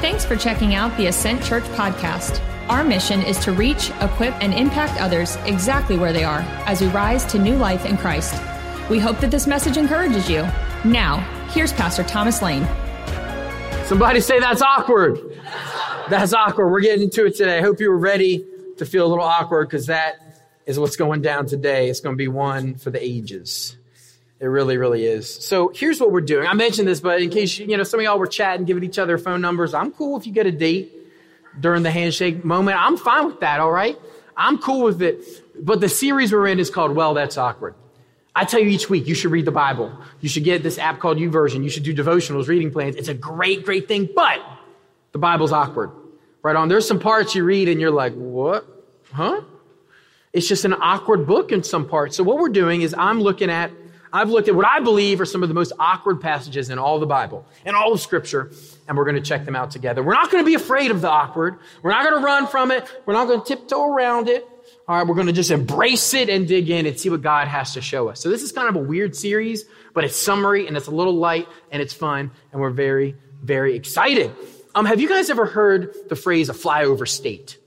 [0.00, 2.40] Thanks for checking out the Ascent Church podcast.
[2.68, 6.86] Our mission is to reach, equip, and impact others exactly where they are as we
[6.86, 8.40] rise to new life in Christ.
[8.88, 10.46] We hope that this message encourages you.
[10.84, 11.18] Now,
[11.50, 12.64] here's Pastor Thomas Lane.
[13.86, 15.18] Somebody say that's awkward.
[16.08, 16.70] That's awkward.
[16.70, 17.58] We're getting into it today.
[17.58, 18.46] I hope you were ready
[18.76, 21.90] to feel a little awkward because that is what's going down today.
[21.90, 23.76] It's going to be one for the ages.
[24.40, 25.32] It really, really is.
[25.44, 26.46] So here's what we're doing.
[26.46, 28.98] I mentioned this, but in case, you know, some of y'all were chatting, giving each
[28.98, 29.74] other phone numbers.
[29.74, 30.92] I'm cool if you get a date
[31.58, 32.78] during the handshake moment.
[32.80, 33.98] I'm fine with that, all right?
[34.36, 35.24] I'm cool with it.
[35.60, 37.74] But the series we're in is called Well, That's Awkward.
[38.36, 39.92] I tell you each week, you should read the Bible.
[40.20, 41.64] You should get this app called YouVersion.
[41.64, 42.94] You should do devotionals, reading plans.
[42.94, 44.40] It's a great, great thing, but
[45.10, 45.90] the Bible's awkward.
[46.42, 46.68] Right on.
[46.68, 48.64] There's some parts you read and you're like, what?
[49.12, 49.40] Huh?
[50.32, 52.16] It's just an awkward book in some parts.
[52.16, 53.72] So what we're doing is I'm looking at
[54.12, 56.98] I've looked at what I believe are some of the most awkward passages in all
[56.98, 58.50] the Bible and all of Scripture,
[58.86, 60.02] and we're going to check them out together.
[60.02, 61.58] We're not going to be afraid of the awkward.
[61.82, 62.88] We're not going to run from it.
[63.06, 64.46] We're not going to tiptoe around it.
[64.86, 67.48] All right, we're going to just embrace it and dig in and see what God
[67.48, 68.20] has to show us.
[68.20, 71.14] So this is kind of a weird series, but it's summery and it's a little
[71.14, 74.34] light and it's fun, and we're very, very excited.
[74.74, 77.58] Um, have you guys ever heard the phrase a flyover state?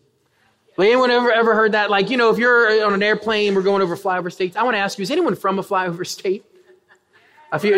[0.82, 1.92] Like anyone ever ever heard that?
[1.92, 4.56] Like, you know, if you're on an airplane, we're going over flyover states.
[4.56, 6.44] I want to ask you, is anyone from a flyover state?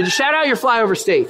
[0.07, 1.27] Shout out your flyover state.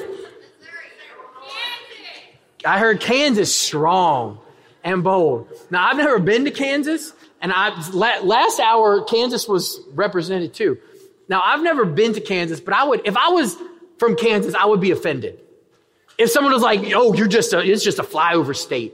[2.63, 4.37] I heard Kansas strong
[4.83, 5.47] and bold.
[5.71, 10.77] Now I've never been to Kansas, and I last hour Kansas was represented too.
[11.27, 13.57] Now I've never been to Kansas, but I would if I was
[13.97, 15.39] from Kansas, I would be offended.
[16.19, 18.93] If someone was like, "Oh, you're just a it's just a flyover state."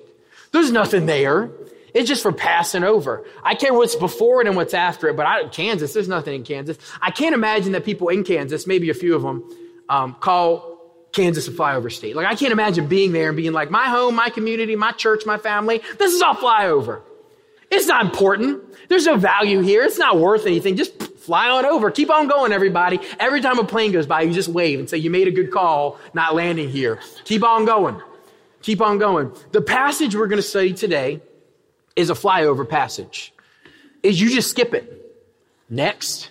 [0.53, 1.52] There's nothing there.
[1.93, 3.25] It's just for passing over.
[3.43, 6.43] I care what's before it and what's after it, but I, Kansas, there's nothing in
[6.43, 6.77] Kansas.
[7.01, 9.43] I can't imagine that people in Kansas, maybe a few of them,
[9.89, 10.69] um, call
[11.11, 12.15] Kansas a flyover state.
[12.15, 15.25] Like, I can't imagine being there and being like, my home, my community, my church,
[15.25, 17.01] my family, this is all flyover.
[17.71, 18.63] It's not important.
[18.89, 19.83] There's no value here.
[19.83, 20.75] It's not worth anything.
[20.75, 21.91] Just fly on over.
[21.91, 22.99] Keep on going, everybody.
[23.19, 25.51] Every time a plane goes by, you just wave and say, you made a good
[25.51, 26.99] call not landing here.
[27.25, 28.01] Keep on going.
[28.61, 29.31] Keep on going.
[29.51, 31.22] The passage we're going to study today
[31.99, 33.33] is a flyover passage.
[34.01, 34.85] Is you just skip it.
[35.69, 36.29] Next.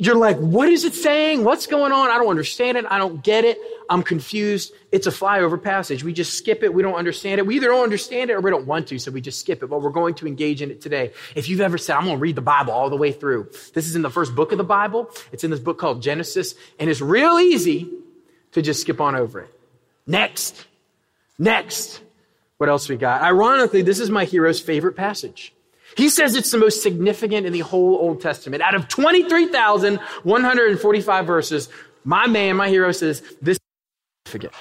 [0.00, 1.42] You're like, what is it saying?
[1.42, 2.08] What's going on?
[2.08, 2.84] I don't understand it.
[2.88, 3.58] I don't get it.
[3.90, 4.72] I'm confused.
[4.92, 6.04] It's a flyover passage.
[6.04, 6.72] We just skip it.
[6.72, 7.46] We don't understand it.
[7.46, 9.66] We either don't understand it or we don't want to, so we just skip it.
[9.66, 11.12] But we're going to engage in it today.
[11.34, 13.88] If you've ever said, I'm going to read the Bible all the way through, this
[13.88, 15.10] is in the first book of the Bible.
[15.32, 17.90] It's in this book called Genesis, and it's real easy
[18.52, 19.60] to just skip on over it.
[20.06, 20.64] Next.
[21.36, 22.00] Next.
[22.58, 23.22] What else we got?
[23.22, 25.54] Ironically, this is my hero's favorite passage.
[25.96, 28.60] He says it's the most significant in the whole Old Testament.
[28.62, 31.68] Out of 23,145 verses,
[32.04, 33.60] my man, my hero says this is
[34.26, 34.52] significant.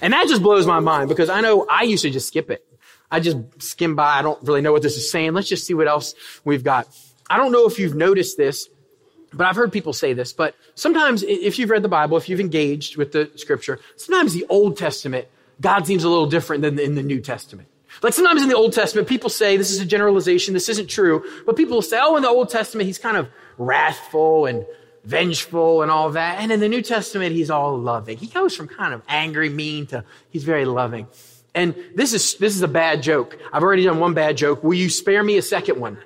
[0.00, 2.64] And that just blows my mind because I know I used to just skip it.
[3.10, 4.18] I just skim by.
[4.18, 5.32] I don't really know what this is saying.
[5.32, 6.86] Let's just see what else we've got.
[7.30, 8.68] I don't know if you've noticed this,
[9.32, 12.40] but I've heard people say this, but sometimes if you've read the Bible, if you've
[12.40, 15.28] engaged with the scripture, sometimes the Old Testament
[15.60, 17.68] God seems a little different than in the New Testament.
[18.02, 21.24] Like sometimes in the Old Testament, people say, this is a generalization, this isn't true,
[21.46, 24.66] but people will say, oh, in the Old Testament, he's kind of wrathful and
[25.04, 26.40] vengeful and all that.
[26.40, 28.18] And in the New Testament, he's all loving.
[28.18, 31.08] He goes from kind of angry, mean to he's very loving.
[31.54, 33.38] And this is, this is a bad joke.
[33.52, 34.62] I've already done one bad joke.
[34.62, 35.98] Will you spare me a second one?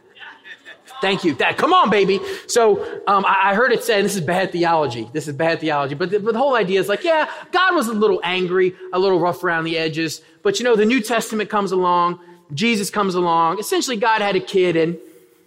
[1.03, 1.35] Thank you.
[1.35, 2.21] That, come on, baby.
[2.47, 5.11] So um, I, I, heard it said, this is bad theology.
[5.13, 5.97] This is bad theology.
[5.97, 9.01] But the, but the whole idea is like, yeah, God was a little angry, a
[9.01, 10.23] little rough around the edges.
[10.45, 12.21] But you know, the New Testament comes along,
[12.55, 13.59] Jesus comes along.
[13.59, 14.97] Essentially, God had a kid and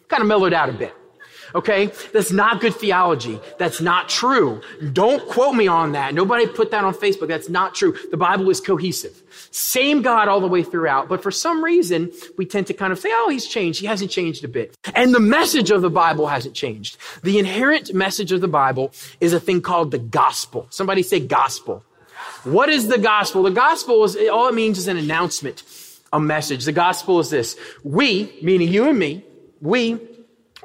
[0.09, 0.93] kind of mellowed out a bit.
[1.55, 1.89] Okay?
[2.13, 3.39] That's not good theology.
[3.57, 4.61] That's not true.
[4.91, 6.13] Don't quote me on that.
[6.13, 7.29] Nobody put that on Facebook.
[7.29, 7.97] That's not true.
[8.11, 9.23] The Bible is cohesive.
[9.51, 11.07] Same God all the way throughout.
[11.07, 13.79] But for some reason, we tend to kind of say, oh, he's changed.
[13.79, 14.75] He hasn't changed a bit.
[14.93, 16.97] And the message of the Bible hasn't changed.
[17.23, 20.67] The inherent message of the Bible is a thing called the gospel.
[20.69, 21.83] Somebody say gospel.
[22.43, 23.43] What is the gospel?
[23.43, 25.63] The gospel is, all it means is an announcement,
[26.11, 26.65] a message.
[26.65, 27.57] The gospel is this.
[27.83, 29.23] We, meaning you and me,
[29.61, 29.99] we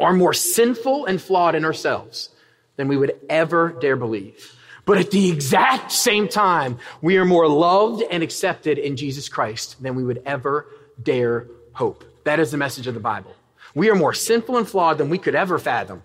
[0.00, 2.30] are more sinful and flawed in ourselves
[2.76, 4.56] than we would ever dare believe.
[4.86, 9.80] But at the exact same time, we are more loved and accepted in Jesus Christ
[9.82, 10.66] than we would ever
[11.00, 12.04] dare hope.
[12.24, 13.34] That is the message of the Bible.
[13.74, 16.02] We are more sinful and flawed than we could ever fathom.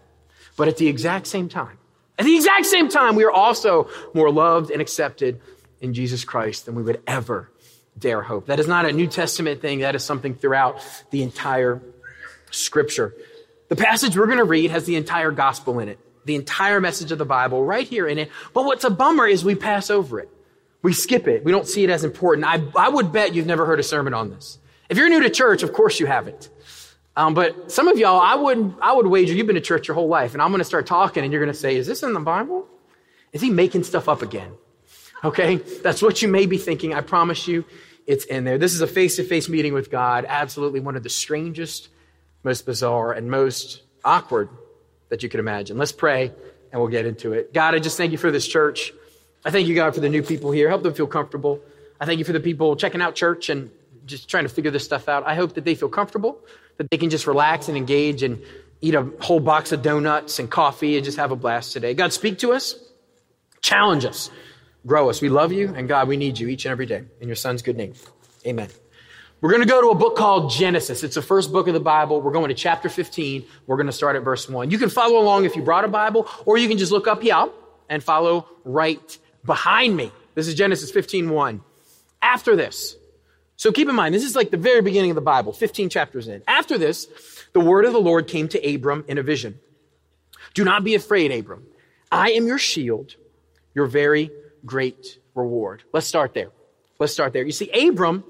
[0.58, 1.78] But at the exact same time,
[2.18, 5.42] at the exact same time, we are also more loved and accepted
[5.82, 7.50] in Jesus Christ than we would ever
[7.98, 8.48] dare hope.
[8.48, 9.80] That is not a New Testament thing.
[9.80, 11.82] That is something throughout the entire
[12.52, 13.14] scripture.
[13.68, 17.12] The passage we're going to read has the entire gospel in it, the entire message
[17.12, 18.30] of the Bible right here in it.
[18.54, 20.30] But what's a bummer is we pass over it.
[20.82, 21.44] We skip it.
[21.44, 22.46] We don't see it as important.
[22.46, 24.60] I, I would bet you've never heard a sermon on this.
[24.88, 26.50] If you're new to church, of course you haven't.
[27.16, 29.96] Um, but some of y'all, I would, I would wager you've been to church your
[29.96, 32.04] whole life, and I'm going to start talking, and you're going to say, "Is this
[32.04, 32.68] in the Bible?
[33.32, 34.52] Is he making stuff up again?"
[35.24, 36.94] Okay, that's what you may be thinking.
[36.94, 37.64] I promise you,
[38.06, 38.58] it's in there.
[38.58, 40.26] This is a face-to-face meeting with God.
[40.28, 41.88] Absolutely one of the strangest,
[42.46, 44.48] most bizarre, and most awkward
[45.10, 45.78] that you could imagine.
[45.78, 46.32] Let's pray,
[46.72, 47.54] and we'll get into it.
[47.54, 48.94] God, I just thank you for this church.
[49.44, 50.70] I thank you, God, for the new people here.
[50.70, 51.60] Help them feel comfortable.
[52.00, 53.70] I thank you for the people checking out church and
[54.06, 55.26] just trying to figure this stuff out.
[55.26, 56.40] I hope that they feel comfortable
[56.78, 58.42] that they can just relax and engage and
[58.82, 61.94] eat a whole box of donuts and coffee and just have a blast today.
[61.94, 62.76] God, speak to us,
[63.62, 64.30] challenge us,
[64.86, 65.22] grow us.
[65.22, 67.04] We love you, and God, we need you each and every day.
[67.20, 67.94] In your son's good name.
[68.46, 68.70] Amen.
[69.46, 71.04] We're going to go to a book called Genesis.
[71.04, 72.20] It's the first book of the Bible.
[72.20, 73.46] We're going to chapter 15.
[73.68, 74.72] We're going to start at verse 1.
[74.72, 77.22] You can follow along if you brought a Bible, or you can just look up
[77.22, 77.46] here
[77.88, 80.12] and follow right behind me.
[80.34, 81.62] This is Genesis 15 1.
[82.24, 82.96] After this,
[83.56, 86.28] so keep in mind, this is like the very beginning of the Bible, 15 chapters
[86.28, 86.42] in.
[86.48, 87.08] After this,
[87.54, 89.60] the word of the Lord came to Abram in a vision.
[90.56, 91.68] Do not be afraid, Abram.
[92.12, 93.16] I am your shield,
[93.76, 94.32] your very
[94.66, 95.84] great reward.
[95.94, 96.50] Let's start there.
[96.98, 97.44] Let's start there.
[97.44, 98.24] You see, Abram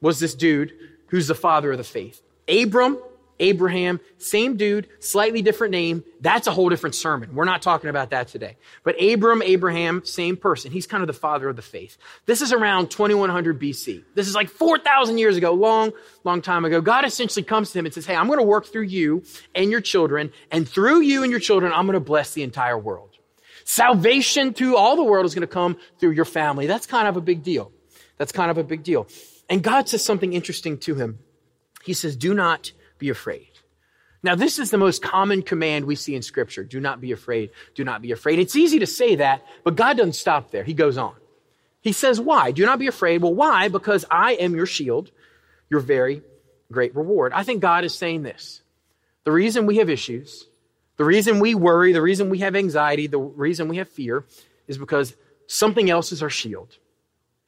[0.00, 0.72] was this dude
[1.08, 2.22] who's the father of the faith.
[2.48, 2.98] Abram
[3.40, 6.04] Abraham, same dude, slightly different name.
[6.20, 7.34] That's a whole different sermon.
[7.34, 8.56] We're not talking about that today.
[8.84, 10.70] But Abram, Abraham, same person.
[10.70, 11.96] He's kind of the father of the faith.
[12.26, 14.04] This is around 2100 BC.
[14.14, 15.92] This is like 4,000 years ago, long,
[16.22, 16.82] long time ago.
[16.82, 19.24] God essentially comes to him and says, Hey, I'm going to work through you
[19.54, 22.78] and your children, and through you and your children, I'm going to bless the entire
[22.78, 23.16] world.
[23.64, 26.66] Salvation to all the world is going to come through your family.
[26.66, 27.72] That's kind of a big deal.
[28.20, 29.08] That's kind of a big deal.
[29.48, 31.20] And God says something interesting to him.
[31.82, 33.48] He says, Do not be afraid.
[34.22, 36.62] Now, this is the most common command we see in Scripture.
[36.62, 37.48] Do not be afraid.
[37.74, 38.38] Do not be afraid.
[38.38, 40.64] It's easy to say that, but God doesn't stop there.
[40.64, 41.14] He goes on.
[41.80, 42.50] He says, Why?
[42.50, 43.22] Do not be afraid.
[43.22, 43.68] Well, why?
[43.68, 45.10] Because I am your shield,
[45.70, 46.20] your very
[46.70, 47.32] great reward.
[47.32, 48.60] I think God is saying this.
[49.24, 50.46] The reason we have issues,
[50.98, 54.26] the reason we worry, the reason we have anxiety, the reason we have fear
[54.68, 55.16] is because
[55.46, 56.76] something else is our shield.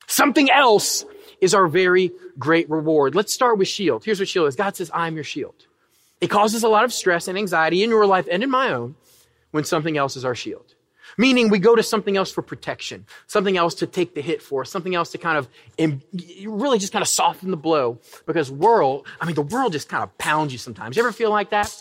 [0.07, 1.05] Something else
[1.41, 3.15] is our very great reward.
[3.15, 4.05] Let's start with shield.
[4.05, 4.57] Here's what shield is.
[4.57, 5.67] God says, I'm your shield.
[6.21, 8.95] It causes a lot of stress and anxiety in your life and in my own
[9.51, 10.75] when something else is our shield.
[11.19, 14.65] Meaning we go to something else for protection, something else to take the hit for,
[14.65, 15.49] something else to kind of
[16.47, 20.03] really just kind of soften the blow because world, I mean, the world just kind
[20.03, 20.97] of pounds you sometimes.
[20.97, 21.75] You ever feel like that?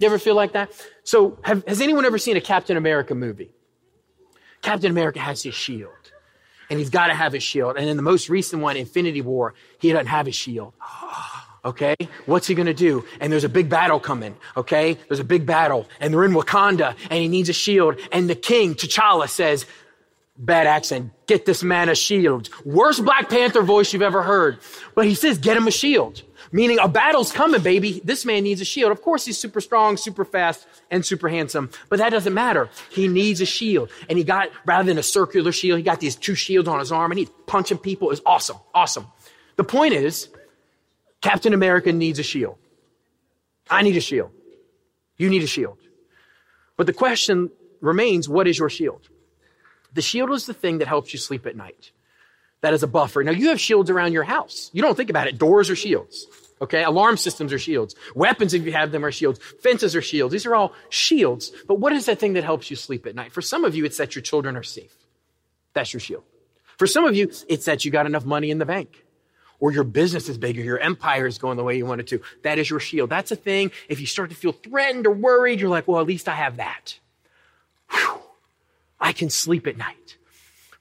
[0.00, 0.72] You ever feel like that?
[1.04, 3.52] So have, has anyone ever seen a Captain America movie?
[4.60, 6.03] Captain America has his shield
[6.70, 7.76] and he's got to have his shield.
[7.76, 10.72] And in the most recent one, Infinity War, he doesn't have his shield.
[11.64, 11.96] Okay?
[12.26, 13.06] What's he gonna do?
[13.20, 14.36] And there's a big battle coming.
[14.54, 14.98] Okay?
[15.08, 15.88] There's a big battle.
[15.98, 17.98] And they're in Wakanda and he needs a shield.
[18.12, 19.64] And the king, T'Challa, says,
[20.36, 22.50] bad accent, get this man a shield.
[22.64, 24.58] Worst Black Panther voice you've ever heard.
[24.94, 26.22] But he says, get him a shield.
[26.54, 28.00] Meaning a battle's coming, baby.
[28.04, 28.92] This man needs a shield.
[28.92, 32.70] Of course, he's super strong, super fast, and super handsome, but that doesn't matter.
[32.90, 33.90] He needs a shield.
[34.08, 36.92] And he got, rather than a circular shield, he got these two shields on his
[36.92, 38.12] arm and he's punching people.
[38.12, 38.58] It's awesome.
[38.72, 39.08] Awesome.
[39.56, 40.28] The point is,
[41.20, 42.56] Captain America needs a shield.
[43.68, 44.30] I need a shield.
[45.16, 45.78] You need a shield.
[46.76, 47.50] But the question
[47.80, 49.08] remains, what is your shield?
[49.92, 51.90] The shield is the thing that helps you sleep at night.
[52.60, 53.24] That is a buffer.
[53.24, 54.70] Now you have shields around your house.
[54.72, 55.36] You don't think about it.
[55.36, 56.28] Doors are shields.
[56.64, 57.94] Okay, alarm systems are shields.
[58.14, 59.38] Weapons, if you have them, are shields.
[59.62, 60.32] Fences are shields.
[60.32, 61.52] These are all shields.
[61.68, 63.32] But what is that thing that helps you sleep at night?
[63.32, 64.96] For some of you, it's that your children are safe.
[65.74, 66.24] That's your shield.
[66.78, 69.04] For some of you, it's that you got enough money in the bank.
[69.60, 72.22] Or your business is bigger, your empire is going the way you want it to.
[72.42, 73.10] That is your shield.
[73.10, 73.70] That's a thing.
[73.90, 76.56] If you start to feel threatened or worried, you're like, well, at least I have
[76.56, 76.98] that.
[77.90, 78.20] Whew.
[78.98, 80.16] I can sleep at night.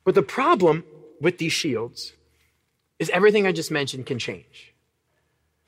[0.05, 0.85] But the problem
[1.19, 2.13] with these shields
[2.99, 4.72] is everything I just mentioned can change.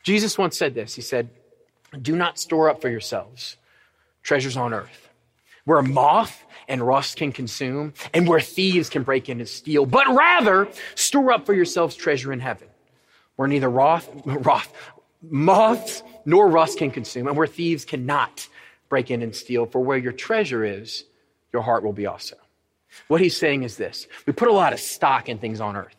[0.05, 0.93] Jesus once said this.
[0.93, 1.29] He said,
[1.99, 3.57] Do not store up for yourselves
[4.21, 5.09] treasures on earth,
[5.65, 10.07] where moth and rust can consume, and where thieves can break in and steal, but
[10.07, 12.67] rather store up for yourselves treasure in heaven,
[13.35, 14.73] where neither wrath, wrath,
[15.21, 18.47] moths nor rust can consume, and where thieves cannot
[18.89, 19.65] break in and steal.
[19.65, 21.03] For where your treasure is,
[21.51, 22.35] your heart will be also.
[23.07, 25.95] What he's saying is this we put a lot of stock in things on earth.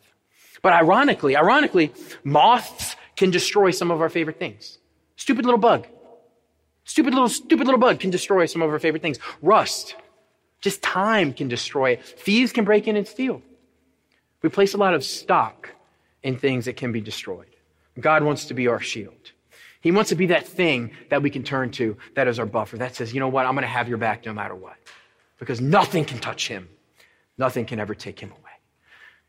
[0.61, 4.77] But ironically, ironically, moths can destroy some of our favorite things.
[5.17, 5.87] Stupid little bug.
[6.85, 9.19] Stupid little, stupid little bug can destroy some of our favorite things.
[9.41, 9.95] Rust.
[10.61, 12.05] Just time can destroy it.
[12.05, 13.41] Thieves can break in and steal.
[14.41, 15.71] We place a lot of stock
[16.23, 17.47] in things that can be destroyed.
[17.99, 19.31] God wants to be our shield.
[19.81, 22.77] He wants to be that thing that we can turn to that is our buffer
[22.77, 24.75] that says, you know what, I'm going to have your back no matter what.
[25.39, 26.67] Because nothing can touch him.
[27.37, 28.46] Nothing can ever take him away.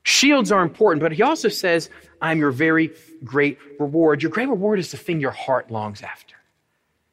[0.09, 4.23] Shields are important, but he also says, I'm your very great reward.
[4.23, 6.35] Your great reward is the thing your heart longs after.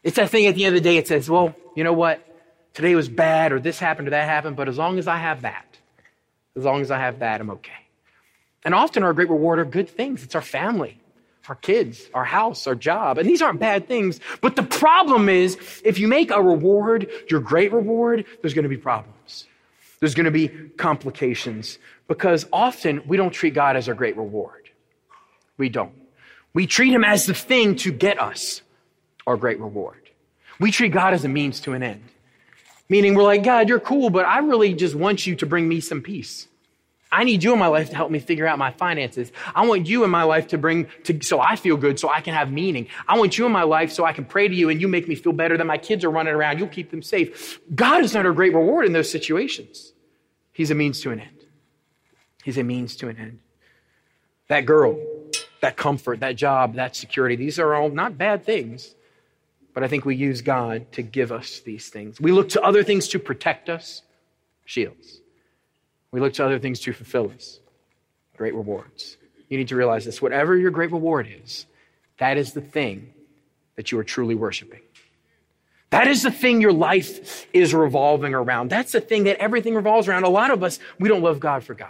[0.01, 2.25] It's that thing at the end of the day, it says, well, you know what?
[2.73, 5.41] Today was bad, or this happened, or that happened, but as long as I have
[5.41, 5.77] that,
[6.55, 7.73] as long as I have that, I'm okay.
[8.63, 10.23] And often our great reward are good things.
[10.23, 10.97] It's our family,
[11.49, 13.17] our kids, our house, our job.
[13.17, 14.21] And these aren't bad things.
[14.39, 18.69] But the problem is, if you make a reward your great reward, there's going to
[18.69, 19.47] be problems.
[19.99, 24.69] There's going to be complications because often we don't treat God as our great reward.
[25.57, 25.93] We don't.
[26.53, 28.61] We treat him as the thing to get us
[29.27, 30.09] our great reward.
[30.59, 32.03] We treat God as a means to an end.
[32.87, 35.79] Meaning we're like, God, you're cool, but I really just want you to bring me
[35.79, 36.47] some peace.
[37.11, 39.31] I need you in my life to help me figure out my finances.
[39.55, 42.21] I want you in my life to bring to, so I feel good, so I
[42.21, 42.87] can have meaning.
[43.07, 45.07] I want you in my life so I can pray to you and you make
[45.07, 46.59] me feel better that my kids are running around.
[46.59, 47.59] You'll keep them safe.
[47.73, 49.93] God is not a great reward in those situations.
[50.51, 51.34] He's a means to an end.
[52.45, 53.39] He's a means to an end.
[54.49, 54.99] That girl,
[55.61, 58.93] that comfort, that job, that security, these are all not bad things.
[59.73, 62.21] But I think we use God to give us these things.
[62.21, 64.03] We look to other things to protect us,
[64.63, 65.21] shields.
[66.11, 67.59] We look to other things to fulfill us,
[68.37, 69.17] great rewards.
[69.49, 71.65] You need to realize this whatever your great reward is,
[72.19, 73.11] that is the thing
[73.75, 74.81] that you are truly worshiping.
[75.89, 78.69] That is the thing your life is revolving around.
[78.69, 80.25] That's the thing that everything revolves around.
[80.25, 81.89] A lot of us, we don't love God for God.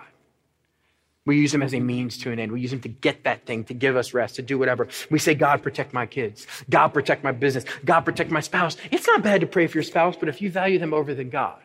[1.25, 2.51] We use them as a means to an end.
[2.51, 4.87] We use them to get that thing, to give us rest, to do whatever.
[5.09, 6.45] We say, God, protect my kids.
[6.69, 7.65] God, protect my business.
[7.83, 8.77] God, protect my spouse.
[8.91, 11.31] It's not bad to pray for your spouse, but if you value them over than
[11.31, 11.59] God,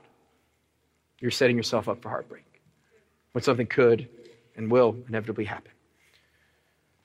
[1.19, 2.45] you're setting yourself up for heartbreak
[3.33, 4.09] when something could
[4.57, 5.73] and will inevitably happen.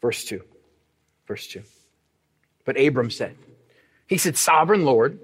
[0.01, 0.41] Verse 2.
[1.27, 1.61] Verse 2.
[2.63, 3.35] But Abram said,
[4.07, 5.19] He said, Sovereign Lord,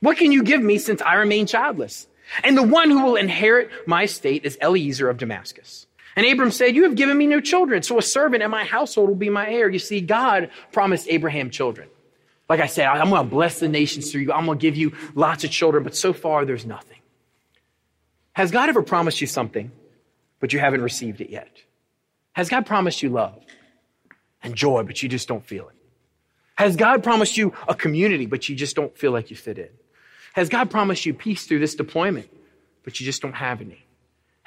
[0.00, 2.06] what can you give me since I remain childless?
[2.44, 5.86] And the one who will inherit my estate is Eliezer of Damascus.
[6.16, 9.08] And Abram said, You have given me no children, so a servant in my household
[9.08, 9.68] will be my heir.
[9.68, 11.88] You see, God promised Abraham children.
[12.48, 14.32] Like I said, I'm going to bless the nations through you.
[14.32, 16.98] I'm going to give you lots of children, but so far there's nothing.
[18.32, 19.70] Has God ever promised you something,
[20.40, 21.50] but you haven't received it yet?
[22.32, 23.38] Has God promised you love
[24.42, 25.74] and joy, but you just don't feel it?
[26.54, 29.68] Has God promised you a community, but you just don't feel like you fit in?
[30.32, 32.30] Has God promised you peace through this deployment,
[32.84, 33.84] but you just don't have any?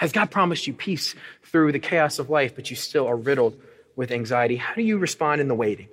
[0.02, 3.56] Has God promised you peace through the chaos of life, but you still are riddled
[3.96, 4.56] with anxiety?
[4.56, 5.90] How do you respond in the waiting?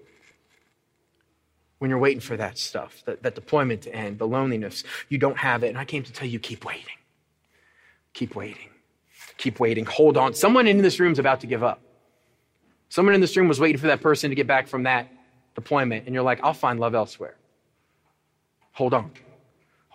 [1.77, 5.37] When you're waiting for that stuff, that, that deployment to end, the loneliness, you don't
[5.37, 5.69] have it.
[5.69, 6.87] And I came to tell you, keep waiting.
[8.15, 8.71] Keep waiting.
[9.37, 9.85] Keep waiting.
[9.85, 10.33] Hold on.
[10.33, 11.83] Someone in this room is about to give up.
[12.89, 15.13] Someone in this room was waiting for that person to get back from that
[15.55, 17.37] deployment, and you're like, I'll find love elsewhere.
[18.73, 19.11] Hold on.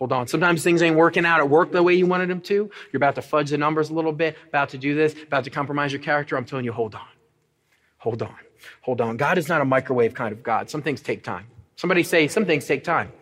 [0.04, 0.28] Hold on.
[0.28, 2.70] Sometimes things ain't working out at work the way you wanted them to.
[2.92, 5.50] You're about to fudge the numbers a little bit, about to do this, about to
[5.50, 6.36] compromise your character.
[6.36, 7.08] I'm telling you, hold on.
[8.00, 8.36] Hold on.
[8.82, 9.16] Hold on.
[9.16, 10.70] God is not a microwave kind of God.
[10.70, 11.48] Some things take time.
[11.78, 13.14] Somebody say, some things take time.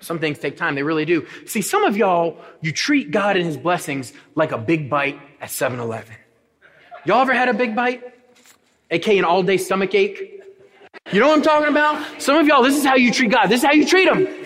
[0.00, 0.74] Some things take time.
[0.74, 1.24] They really do.
[1.46, 5.50] See, some of y'all, you treat God and his blessings like a big bite at
[5.50, 6.16] 7 Eleven.
[7.04, 8.02] Y'all ever had a big bite?
[8.90, 10.42] AKA an all day stomach ache?
[11.12, 12.20] You know what I'm talking about?
[12.20, 13.46] Some of y'all, this is how you treat God.
[13.46, 14.43] This is how you treat him.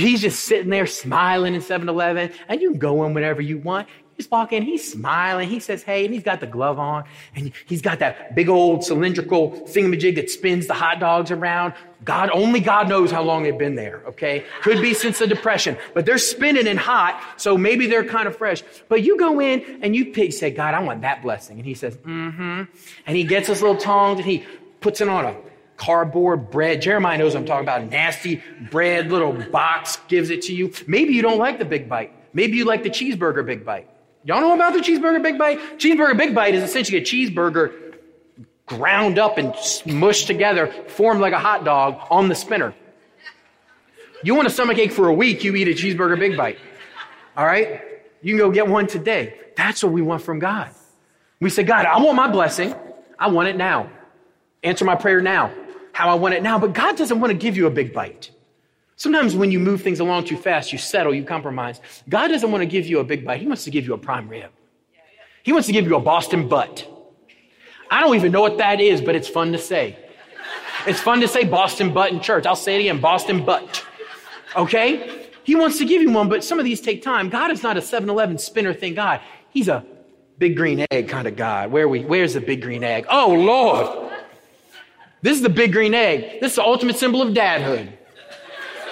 [0.00, 3.58] He's just sitting there smiling in 7 Eleven, and you can go in whenever you
[3.58, 3.88] want.
[3.88, 5.48] You just walk in, he's smiling.
[5.48, 7.04] He says, Hey, and he's got the glove on,
[7.34, 11.74] and he's got that big old cylindrical thingamajig that spins the hot dogs around.
[12.04, 14.44] God, only God knows how long they've been there, okay?
[14.62, 18.36] Could be since the Depression, but they're spinning and hot, so maybe they're kind of
[18.36, 18.62] fresh.
[18.88, 21.58] But you go in and you pick, say, God, I want that blessing.
[21.58, 22.62] And he says, Mm hmm.
[23.06, 24.44] And he gets his little tongs and he
[24.80, 25.36] puts it on a
[25.80, 26.82] cardboard bread.
[26.82, 27.88] Jeremiah knows I'm talking about.
[27.88, 30.70] Nasty bread, little box gives it to you.
[30.86, 32.12] Maybe you don't like the big bite.
[32.34, 33.88] Maybe you like the cheeseburger big bite.
[34.24, 35.58] Y'all know about the cheeseburger big bite?
[35.78, 37.94] Cheeseburger big bite is essentially a cheeseburger
[38.66, 42.74] ground up and smushed together, formed like a hot dog on the spinner.
[44.22, 46.58] You want a stomach ache for a week, you eat a cheeseburger big bite.
[47.38, 47.80] All right?
[48.20, 49.34] You can go get one today.
[49.56, 50.68] That's what we want from God.
[51.40, 52.74] We say, God, I want my blessing.
[53.18, 53.88] I want it now.
[54.62, 55.50] Answer my prayer now
[56.00, 58.30] how I want it now, but God doesn't want to give you a big bite.
[58.96, 61.80] Sometimes when you move things along too fast, you settle, you compromise.
[62.08, 63.40] God doesn't want to give you a big bite.
[63.40, 64.50] He wants to give you a prime rib.
[65.42, 66.86] He wants to give you a Boston butt.
[67.90, 69.98] I don't even know what that is, but it's fun to say.
[70.86, 72.46] It's fun to say Boston butt in church.
[72.46, 73.84] I'll say it again, Boston butt.
[74.56, 75.26] Okay?
[75.44, 77.28] He wants to give you one, but some of these take time.
[77.28, 79.20] God is not a 7-Eleven spinner thing God.
[79.50, 79.84] He's a
[80.38, 81.70] big green egg kind of God.
[81.70, 83.06] Where we, where's the big green egg?
[83.10, 83.99] Oh, Lord.
[85.22, 86.40] This is the big green egg.
[86.40, 87.92] This is the ultimate symbol of dadhood.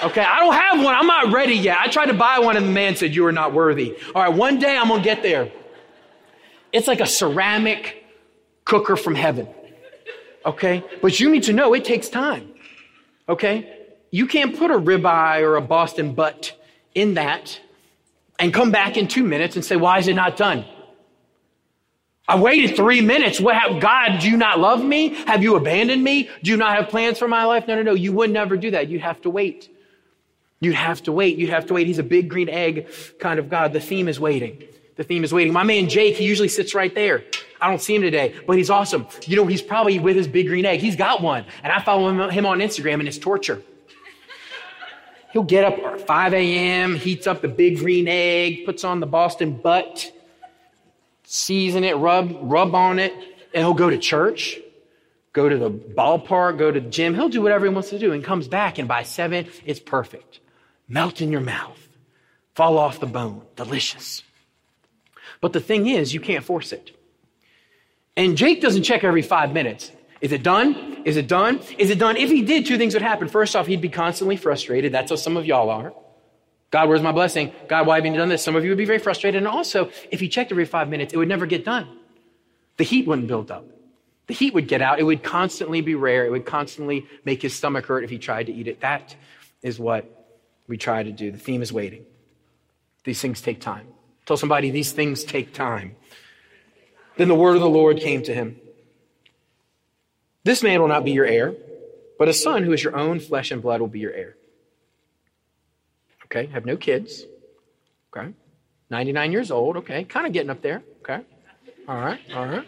[0.03, 0.95] Okay, I don't have one.
[0.95, 1.79] I'm not ready yet.
[1.81, 3.97] I tried to buy one and the man said, You are not worthy.
[4.15, 5.51] All right, one day I'm to get there.
[6.73, 8.05] It's like a ceramic
[8.65, 9.49] cooker from heaven.
[10.45, 10.85] Okay?
[11.03, 12.53] But you need to know it takes time.
[13.29, 13.87] Okay?
[14.11, 16.55] You can't put a ribeye or a Boston butt
[16.95, 17.61] in that
[18.39, 20.65] and come back in two minutes and say, why is it not done?
[22.29, 23.41] I waited three minutes.
[23.41, 25.15] What, have, God, do you not love me?
[25.25, 26.29] Have you abandoned me?
[26.43, 27.67] Do you not have plans for my life?
[27.67, 27.95] No, no, no.
[27.95, 28.89] You would never do that.
[28.89, 29.75] You'd have to wait.
[30.61, 31.39] You'd have to wait.
[31.39, 31.87] You'd have to wait.
[31.87, 33.73] He's a big green egg kind of God.
[33.73, 34.63] The theme is waiting.
[34.97, 35.55] The theme is waiting.
[35.55, 37.25] My man Jake, he usually sits right there.
[37.61, 39.07] I don't see him today, but he's awesome.
[39.27, 40.81] You know, he's probably with his big green egg.
[40.81, 41.47] He's got one.
[41.63, 43.63] And I follow him on Instagram and it's torture.
[45.33, 49.07] He'll get up at 5 a.m., heats up the big green egg, puts on the
[49.07, 50.11] Boston butt,
[51.31, 54.59] season it, rub, rub on it, and he'll go to church,
[55.35, 57.15] go to the ballpark, go to the gym.
[57.15, 60.41] He'll do whatever he wants to do and comes back, and by seven, it's perfect.
[60.89, 61.79] Melt in your mouth,
[62.55, 64.23] fall off the bone, delicious.
[65.43, 66.97] But the thing is, you can't force it.
[68.17, 69.93] And Jake doesn't check every five minutes.
[70.23, 71.03] Is it done?
[71.05, 71.61] Is it done?
[71.77, 72.17] Is it done?
[72.17, 73.29] If he did, two things would happen.
[73.29, 74.93] First off, he'd be constantly frustrated.
[74.93, 75.93] That's how some of y'all are.
[76.71, 77.53] God, where's my blessing?
[77.67, 78.43] God, why haven't you done this?
[78.43, 79.39] Some of you would be very frustrated.
[79.39, 81.89] And also, if he checked every five minutes, it would never get done.
[82.77, 83.65] The heat wouldn't build up.
[84.27, 85.01] The heat would get out.
[85.01, 86.27] It would constantly be rare.
[86.27, 88.81] It would constantly make his stomach hurt if he tried to eat it.
[88.81, 89.17] That
[89.63, 90.05] is what
[90.69, 91.33] we try to do.
[91.33, 92.05] The theme is waiting.
[93.05, 93.87] These things take time.
[94.27, 95.97] Tell somebody these things take time.
[97.17, 98.61] Then the word of the Lord came to him.
[100.45, 101.55] This man will not be your heir,
[102.19, 104.37] but a son who is your own flesh and blood will be your heir.
[106.31, 107.25] Okay, have no kids.
[108.15, 108.33] Okay,
[108.91, 109.79] 99 years old.
[109.79, 110.83] Okay, kind of getting up there.
[111.01, 111.21] Okay,
[111.87, 112.67] all right, all right.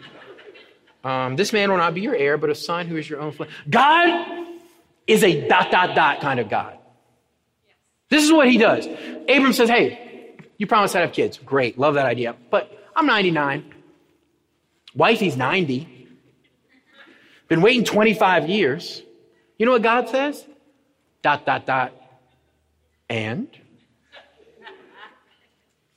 [1.03, 3.31] Um, this man will not be your heir, but a son who is your own
[3.31, 3.49] flesh.
[3.69, 4.47] God
[5.07, 6.77] is a dot, dot, dot kind of God.
[8.09, 8.85] This is what he does.
[9.27, 11.39] Abram says, Hey, you promised I'd have kids.
[11.43, 12.35] Great, love that idea.
[12.49, 13.73] But I'm 99.
[14.95, 16.07] Wifey's 90.
[17.47, 19.01] Been waiting 25 years.
[19.57, 20.45] You know what God says?
[21.21, 21.93] Dot, dot, dot.
[23.11, 23.49] And?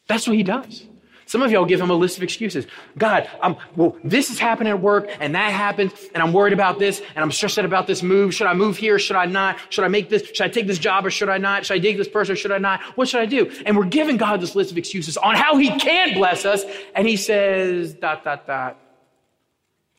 [0.08, 0.84] That's what he does.
[1.26, 2.66] Some of y'all give him a list of excuses.
[2.98, 6.80] God, I'm, well, this is happening at work and that happens and I'm worried about
[6.80, 8.34] this and I'm stressed out about this move.
[8.34, 8.98] Should I move here?
[8.98, 9.58] Should I not?
[9.70, 10.26] Should I make this?
[10.26, 11.64] Should I take this job or should I not?
[11.64, 12.82] Should I date this person or should I not?
[12.96, 13.50] What should I do?
[13.64, 16.64] And we're giving God this list of excuses on how he can bless us.
[16.96, 18.78] And he says, dot, dot, dot.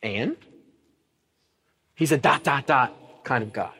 [0.02, 0.36] And?
[1.94, 3.72] He's a dot, dot, dot kind of God.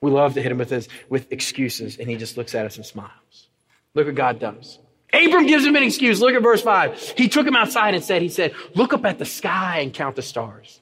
[0.00, 2.76] We love to hit him with, his, with excuses, and he just looks at us
[2.76, 3.48] and smiles.
[3.94, 4.78] Look what God does.
[5.12, 6.20] Abram gives him an excuse.
[6.20, 7.14] Look at verse 5.
[7.16, 10.16] He took him outside and said, He said, Look up at the sky and count
[10.16, 10.80] the stars,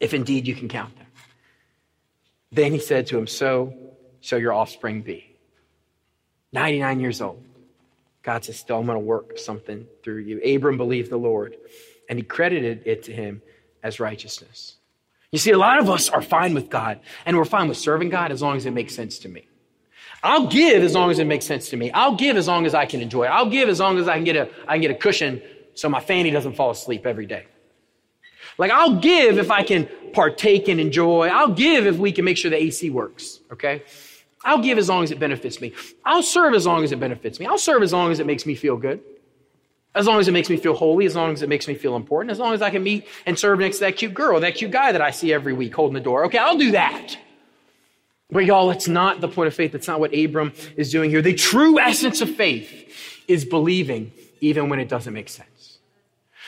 [0.00, 1.06] if indeed you can count them.
[2.50, 3.74] Then he said to him, So
[4.20, 5.26] shall your offspring be.
[6.52, 7.42] 99 years old.
[8.22, 10.40] God says, Still, I'm going to work something through you.
[10.42, 11.56] Abram believed the Lord,
[12.08, 13.42] and he credited it to him
[13.82, 14.76] as righteousness.
[15.32, 18.10] You see, a lot of us are fine with God, and we're fine with serving
[18.10, 19.48] God as long as it makes sense to me.
[20.22, 21.90] I'll give as long as it makes sense to me.
[21.90, 23.24] I'll give as long as I can enjoy.
[23.24, 25.42] I'll give as long as I can get a, I can get a cushion
[25.74, 27.46] so my fanny doesn't fall asleep every day.
[28.58, 31.28] Like I'll give if I can partake and enjoy.
[31.28, 33.40] I'll give if we can make sure the AC works.
[33.50, 33.82] Okay.
[34.44, 35.72] I'll give as long as it benefits me.
[36.04, 37.46] I'll serve as long as it benefits me.
[37.46, 39.00] I'll serve as long as it makes me feel good.
[39.94, 41.96] As long as it makes me feel holy, as long as it makes me feel
[41.96, 44.54] important, as long as I can meet and serve next to that cute girl, that
[44.54, 46.24] cute guy that I see every week holding the door.
[46.26, 47.18] Okay, I'll do that.
[48.30, 49.72] But y'all, it's not the point of faith.
[49.72, 51.20] That's not what Abram is doing here.
[51.20, 55.78] The true essence of faith is believing even when it doesn't make sense.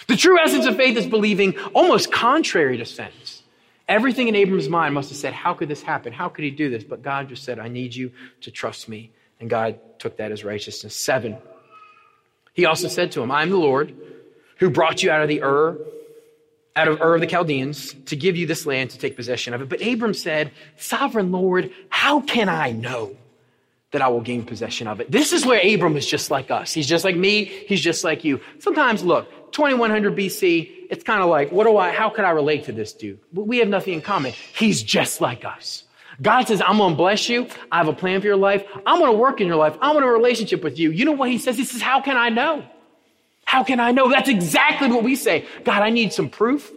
[0.07, 3.43] The true essence of faith is believing almost contrary to sense.
[3.87, 6.13] Everything in Abram's mind must have said, How could this happen?
[6.13, 6.85] How could he do this?
[6.85, 9.11] But God just said, I need you to trust me.
[9.41, 10.97] And God took that as righteousness.
[10.97, 11.37] Seven,
[12.55, 13.95] he also said to him, I am the Lord
[14.59, 15.77] who brought you out of the Ur,
[16.77, 19.61] out of Ur of the Chaldeans, to give you this land to take possession of
[19.61, 19.69] it.
[19.69, 23.17] But Abram said, Sovereign Lord, how can I know
[23.91, 25.11] that I will gain possession of it?
[25.11, 26.73] This is where Abram is just like us.
[26.73, 27.45] He's just like me.
[27.45, 28.41] He's just like you.
[28.61, 32.65] Sometimes, look, 2100 BC, it's kind of like, what do I, how could I relate
[32.65, 33.19] to this dude?
[33.33, 34.33] We have nothing in common.
[34.57, 35.85] He's just like us.
[36.21, 37.49] God says, I'm going to bless you.
[37.73, 38.65] I have a plan for your life.
[38.87, 39.77] I'm going to work in your life.
[39.81, 40.91] I want a relationship with you.
[40.91, 41.57] You know what he says?
[41.57, 42.65] He says, how can I know?
[43.45, 44.09] How can I know?
[44.11, 45.47] That's exactly what we say.
[45.65, 46.71] God, I need some proof.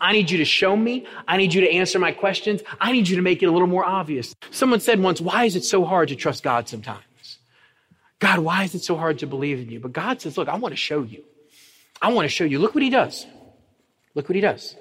[0.00, 1.06] I need you to show me.
[1.28, 2.60] I need you to answer my questions.
[2.80, 4.34] I need you to make it a little more obvious.
[4.50, 7.38] Someone said once, why is it so hard to trust God sometimes?
[8.18, 9.80] God, why is it so hard to believe in you?
[9.80, 11.22] But God says, look, I want to show you.
[12.00, 12.58] I want to show you.
[12.58, 13.26] Look what he does.
[14.14, 14.76] Look what he does.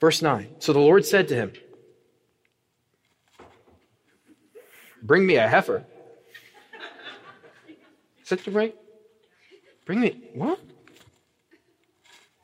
[0.00, 0.56] Verse 9.
[0.58, 1.52] So the Lord said to him,
[5.02, 5.84] Bring me a heifer.
[8.22, 8.74] Is that the right?
[9.84, 10.60] Bring me, what?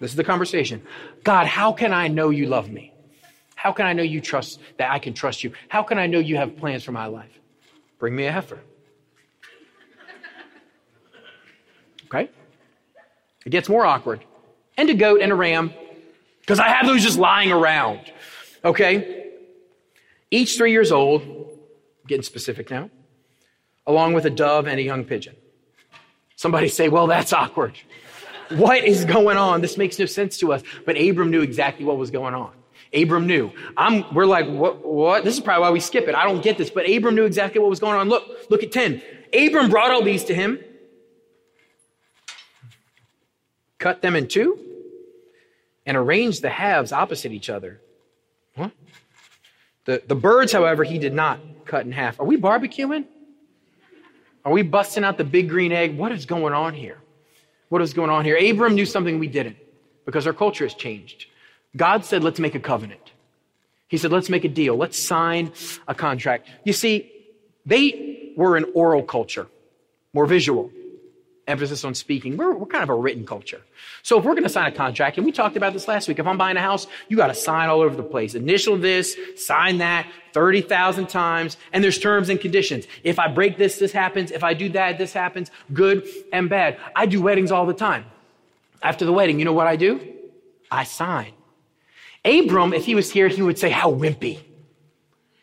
[0.01, 0.83] This is the conversation.
[1.25, 2.93] God, how can I know you love me?
[3.55, 5.53] How can I know you trust that I can trust you?
[5.69, 7.31] How can I know you have plans for my life?
[7.99, 8.61] Bring me a heifer.
[12.07, 12.31] Okay?
[13.45, 14.25] It gets more awkward.
[14.77, 15.73] And a goat and a ram,
[16.41, 18.01] because I have those just lying around.
[18.65, 19.27] Okay?
[20.31, 21.38] Each three years old,
[22.09, 22.91] getting specific now,
[23.87, 25.37] along with a dove and a young pigeon.
[26.37, 27.75] Somebody say, well, that's awkward.
[28.51, 29.61] What is going on?
[29.61, 30.63] This makes no sense to us.
[30.87, 32.53] But Abram knew exactly what was going on.
[32.95, 33.51] Abram knew.
[33.77, 35.25] I'm, we're like, what, what?
[35.25, 36.15] This is probably why we skip it.
[36.15, 36.71] I don't get this.
[36.71, 38.09] But Abram knew exactly what was going on.
[38.09, 39.03] Look, look at 10.
[39.35, 40.59] Abram brought all these to him,
[43.79, 44.59] cut them in two,
[45.85, 47.81] and arranged the halves opposite each other.
[48.55, 48.73] What?
[49.85, 52.19] The, the birds, however, he did not cut in half.
[52.19, 53.05] Are we barbecuing?
[54.45, 55.97] Are we busting out the big green egg?
[55.97, 56.99] What is going on here?
[57.69, 58.37] What is going on here?
[58.37, 59.57] Abram knew something we didn't
[60.07, 61.27] because our culture has changed.
[61.77, 63.13] God said, let's make a covenant.
[63.89, 64.77] He said, let's make a deal.
[64.77, 65.53] Let's sign
[65.87, 66.49] a contract.
[66.65, 67.13] You see,
[67.67, 69.47] they were an oral culture,
[70.15, 70.71] more visual
[71.49, 72.37] emphasis on speaking.
[72.37, 73.63] We're, we're kind of a written culture.
[74.03, 76.19] So if we're going to sign a contract, and we talked about this last week,
[76.19, 78.35] if I'm buying a house, you got to sign all over the place.
[78.35, 82.87] Initial this, sign that 30,000 times, and there's terms and conditions.
[83.03, 84.31] If I break this, this happens.
[84.31, 85.51] If I do that, this happens.
[85.73, 86.79] Good and bad.
[86.95, 88.05] I do weddings all the time.
[88.83, 90.01] After the wedding, you know what I do?
[90.71, 91.33] I sign.
[92.25, 94.39] Abram, if he was here, he would say, how wimpy.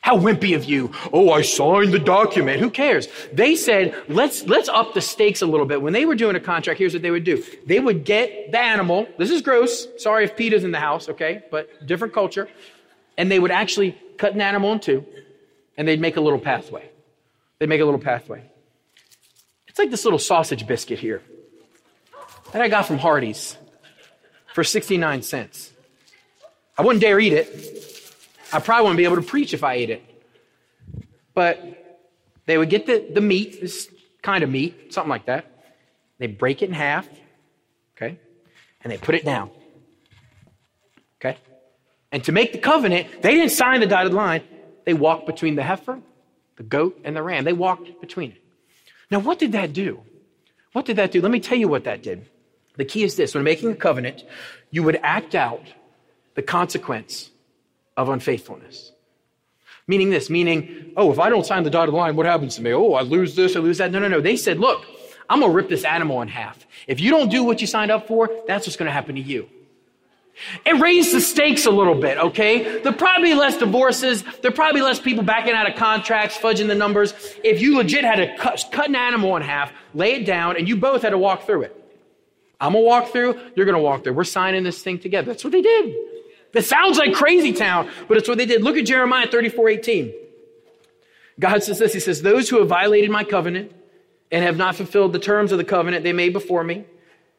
[0.05, 0.91] How wimpy of you.
[1.11, 2.59] Oh, I signed the document.
[2.59, 3.07] Who cares?
[3.33, 5.81] They said, let's, let's up the stakes a little bit.
[5.81, 7.43] When they were doing a contract, here's what they would do.
[7.65, 9.07] They would get the animal.
[9.17, 9.87] This is gross.
[9.97, 11.41] Sorry if PETA's in the house, okay?
[11.49, 12.47] But different culture.
[13.17, 15.03] And they would actually cut an animal in two
[15.75, 16.87] and they'd make a little pathway.
[17.57, 18.43] They'd make a little pathway.
[19.67, 21.23] It's like this little sausage biscuit here
[22.51, 23.57] that I got from Hardee's
[24.53, 25.73] for 69 cents.
[26.77, 27.94] I wouldn't dare eat it.
[28.55, 30.03] I probably wouldn't be able to preach if I ate it.
[31.33, 31.99] But
[32.45, 33.89] they would get the, the meat, this
[34.21, 35.45] kind of meat, something like that.
[36.19, 37.07] They break it in half,
[37.97, 38.17] okay?
[38.81, 39.51] And they put it down.
[41.19, 41.37] Okay?
[42.13, 44.41] And to make the covenant, they didn't sign the dotted line.
[44.85, 45.99] They walked between the heifer,
[46.55, 47.43] the goat, and the ram.
[47.43, 48.41] They walked between it.
[49.11, 50.01] Now, what did that do?
[50.71, 51.21] What did that do?
[51.21, 52.29] Let me tell you what that did.
[52.77, 54.23] The key is this when making a covenant,
[54.71, 55.63] you would act out
[56.35, 57.31] the consequence
[57.97, 58.91] of unfaithfulness.
[59.87, 62.73] Meaning this, meaning, oh, if I don't sign the dotted line, what happens to me?
[62.73, 63.91] Oh, I lose this, I lose that.
[63.91, 64.19] No, no, no.
[64.19, 64.83] They said, look,
[65.29, 66.65] I'm going to rip this animal in half.
[66.87, 69.21] If you don't do what you signed up for, that's what's going to happen to
[69.21, 69.47] you.
[70.65, 72.79] It raised the stakes a little bit, okay?
[72.81, 74.23] There probably less divorces.
[74.41, 77.13] There probably less people backing out of contracts, fudging the numbers.
[77.43, 80.67] If you legit had to cut, cut an animal in half, lay it down, and
[80.67, 81.81] you both had to walk through it.
[82.59, 84.13] I'm going to walk through, you're going to walk through.
[84.13, 85.27] We're signing this thing together.
[85.27, 85.95] That's what they did.
[86.53, 88.63] It sounds like crazy town, but it's what they did.
[88.63, 90.13] Look at Jeremiah 34 18.
[91.39, 93.73] God says this He says, Those who have violated my covenant
[94.31, 96.85] and have not fulfilled the terms of the covenant they made before me,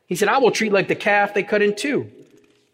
[0.07, 2.11] He said, I will treat like the calf they cut in two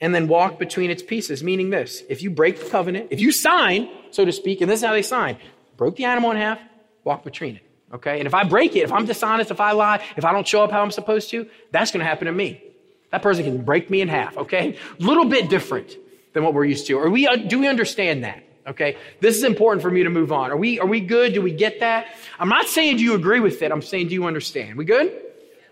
[0.00, 1.42] and then walk between its pieces.
[1.42, 4.80] Meaning this if you break the covenant, if you sign, so to speak, and this
[4.80, 5.38] is how they sign
[5.76, 6.60] broke the animal in half,
[7.02, 7.62] walk between it.
[7.92, 8.18] Okay?
[8.18, 10.62] And if I break it, if I'm dishonest, if I lie, if I don't show
[10.62, 12.62] up how I'm supposed to, that's going to happen to me.
[13.10, 14.78] That person can break me in half, okay?
[14.98, 15.96] Little bit different
[16.32, 16.98] than what we're used to.
[16.98, 18.42] Are we, uh, do we understand that?
[18.66, 18.96] Okay.
[19.20, 20.50] This is important for me to move on.
[20.50, 21.34] Are we, are we good?
[21.34, 22.06] Do we get that?
[22.38, 23.72] I'm not saying do you agree with it.
[23.72, 24.76] I'm saying do you understand?
[24.76, 25.20] We good?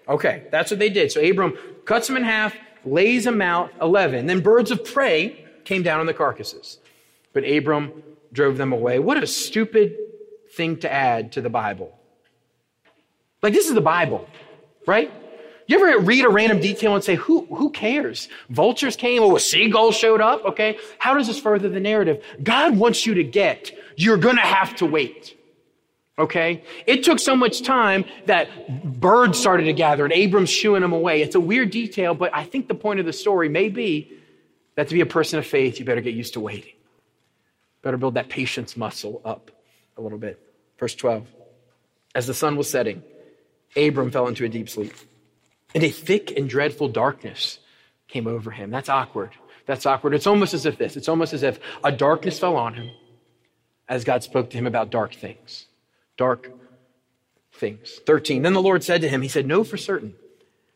[0.09, 0.45] Okay.
[0.51, 1.13] That's what they did.
[1.13, 4.27] So Abram cuts them in half, lays them out 11.
[4.27, 6.79] Then birds of prey came down on the carcasses.
[7.33, 8.99] But Abram drove them away.
[8.99, 9.97] What a stupid
[10.53, 11.97] thing to add to the Bible.
[13.43, 14.29] Like, this is the Bible,
[14.87, 15.11] right?
[15.71, 18.29] You ever read a random detail and say, who, who cares?
[18.49, 20.77] Vultures came, or a seagull showed up, okay?
[20.99, 22.25] How does this further the narrative?
[22.43, 25.39] God wants you to get, you're gonna have to wait.
[26.19, 26.65] Okay?
[26.89, 31.23] It took so much time that birds started to gather and Abram's shooing them away.
[31.23, 34.13] It's a weird detail, but I think the point of the story may be
[34.75, 36.73] that to be a person of faith, you better get used to waiting.
[37.83, 39.53] Better build that patience muscle up
[39.97, 40.45] a little bit.
[40.81, 41.29] Verse 12.
[42.17, 43.05] As the sun was setting,
[43.77, 44.95] Abram fell into a deep sleep.
[45.75, 47.59] And a thick and dreadful darkness
[48.09, 48.71] came over him.
[48.71, 49.31] That's awkward.
[49.67, 50.15] That's awkward.
[50.15, 52.91] It's almost as if this, it's almost as if a darkness fell on him
[53.89, 55.67] as God spoke to him about dark things.
[56.17, 56.51] Dark
[57.53, 58.01] things.
[58.07, 58.43] 13.
[58.43, 60.15] Then the Lord said to him, He said, Know for certain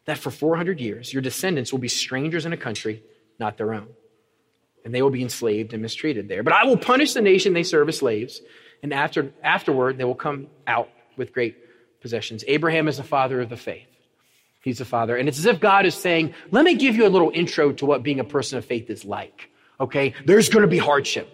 [0.05, 3.03] that for 400 years your descendants will be strangers in a country
[3.39, 3.89] not their own.
[4.85, 6.43] And they will be enslaved and mistreated there.
[6.43, 8.43] But I will punish the nation they serve as slaves,
[8.83, 11.57] and after, afterward they will come out with great
[12.01, 12.45] possessions.
[12.47, 13.89] Abraham is the father of the faith.
[14.64, 15.14] He's the Father.
[15.14, 17.85] And it's as if God is saying, let me give you a little intro to
[17.85, 19.50] what being a person of faith is like.
[19.79, 20.14] Okay?
[20.24, 21.31] There's going to be hardship.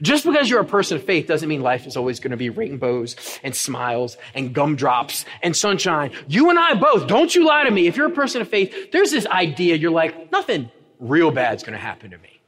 [0.00, 2.48] Just because you're a person of faith doesn't mean life is always going to be
[2.48, 6.10] rainbows and smiles and gumdrops and sunshine.
[6.26, 7.86] You and I both, don't you lie to me.
[7.86, 11.74] If you're a person of faith, there's this idea you're like, nothing real bad's going
[11.74, 12.40] to happen to me.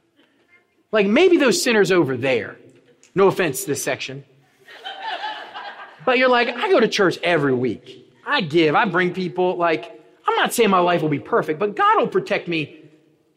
[0.91, 2.57] Like maybe those sinners over there.
[3.13, 4.25] No offense to this section.
[6.05, 8.01] But you're like, I go to church every week.
[8.25, 11.75] I give, I bring people, like, I'm not saying my life will be perfect, but
[11.75, 12.81] God will protect me.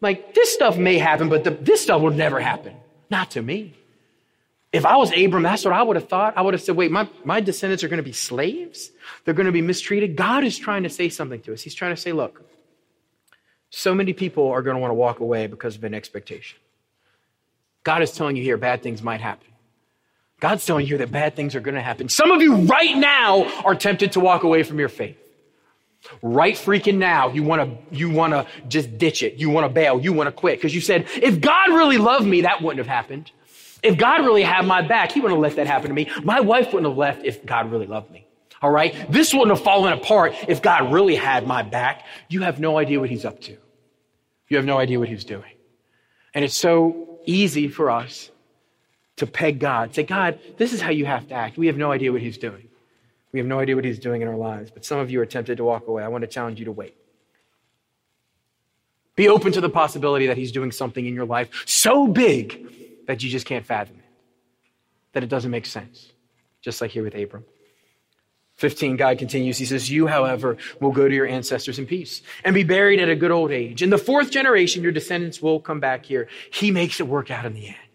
[0.01, 2.75] Like, this stuff may happen, but the, this stuff will never happen.
[3.11, 3.75] Not to me.
[4.73, 6.37] If I was Abram, that's what I would have thought.
[6.37, 8.91] I would have said, wait, my, my descendants are going to be slaves?
[9.25, 10.15] They're going to be mistreated?
[10.15, 11.63] God is trying to say something to us.
[11.63, 12.43] He's trying to say, look,
[13.71, 16.59] so many people are going to want to walk away because of an expectation.
[17.83, 19.49] God is telling you here bad things might happen.
[20.41, 22.09] God's telling you that bad things are going to happen.
[22.09, 25.17] Some of you right now are tempted to walk away from your faith.
[26.23, 29.35] Right freaking now, you want to, you want to just ditch it.
[29.35, 30.01] You want to bail.
[30.01, 32.87] You want to quit because you said, if God really loved me, that wouldn't have
[32.87, 33.33] happened.
[33.83, 36.11] If God really had my back, he wouldn't have let that happen to me.
[36.23, 38.27] My wife wouldn't have left if God really loved me.
[38.63, 38.95] All right.
[39.11, 42.05] This wouldn't have fallen apart if God really had my back.
[42.29, 43.57] You have no idea what he's up to.
[44.49, 45.53] You have no idea what he's doing.
[46.35, 48.31] And it's so easy for us
[49.19, 49.95] to peg God.
[49.95, 51.59] Say, God, this is how you have to act.
[51.59, 52.69] We have no idea what He's doing.
[53.33, 54.71] We have no idea what He's doing in our lives.
[54.71, 56.03] But some of you are tempted to walk away.
[56.03, 56.95] I want to challenge you to wait.
[59.17, 63.23] Be open to the possibility that He's doing something in your life so big that
[63.23, 64.05] you just can't fathom it,
[65.13, 66.13] that it doesn't make sense,
[66.61, 67.45] just like here with Abram.
[68.57, 69.57] 15, God continues.
[69.57, 73.09] He says, You, however, will go to your ancestors in peace and be buried at
[73.09, 73.83] a good old age.
[73.83, 76.29] In the fourth generation, your descendants will come back here.
[76.53, 77.88] He makes it work out in the end.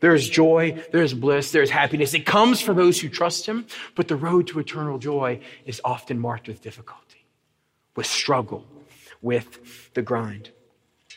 [0.00, 2.14] There's joy, there's bliss, there's happiness.
[2.14, 6.18] It comes for those who trust Him, but the road to eternal joy is often
[6.18, 7.24] marked with difficulty,
[7.94, 8.66] with struggle,
[9.20, 10.50] with the grind.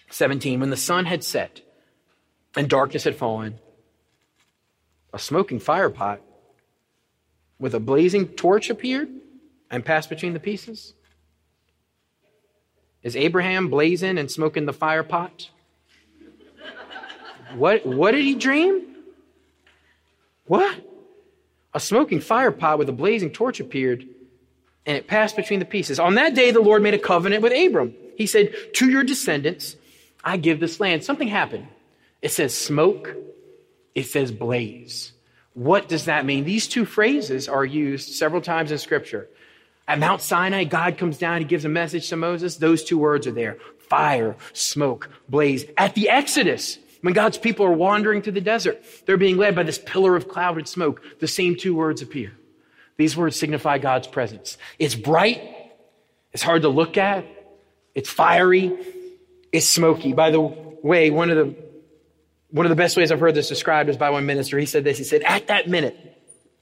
[0.10, 1.62] 17, when the sun had set
[2.56, 3.60] and darkness had fallen,
[5.14, 6.22] a smoking fire pot
[7.60, 9.08] with a blazing torch appeared
[9.72, 10.94] and passed between the pieces.
[13.02, 15.50] Is Abraham blazing and smoking the firepot?
[17.56, 18.82] What, what did he dream?
[20.46, 20.76] What?
[21.74, 24.06] A smoking fire pot with a blazing torch appeared,
[24.86, 26.00] and it passed between the pieces.
[26.00, 27.96] On that day, the Lord made a covenant with Abram.
[28.16, 29.76] He said, To your descendants,
[30.24, 31.04] I give this land.
[31.04, 31.68] Something happened.
[32.22, 33.16] It says smoke,
[33.96, 35.12] it says blaze.
[35.54, 36.46] What does that mean?
[36.46, 39.30] These two phrases are used several times in Scripture.
[39.88, 42.56] At Mount Sinai, God comes down, he gives a message to Moses.
[42.56, 43.58] Those two words are there
[43.90, 45.66] fire, smoke, blaze.
[45.78, 49.64] At the Exodus, when God's people are wandering through the desert, they're being led by
[49.64, 51.02] this pillar of cloud and smoke.
[51.20, 52.32] The same two words appear.
[52.96, 54.58] These words signify God's presence.
[54.80, 55.42] It's bright.
[56.32, 57.26] It's hard to look at.
[57.94, 58.72] It's fiery.
[59.52, 60.14] It's smoky.
[60.14, 61.56] By the way, one of the,
[62.52, 64.58] one of the best ways I've heard this described is by one minister.
[64.58, 64.98] He said this.
[64.98, 65.98] He said, at that minute,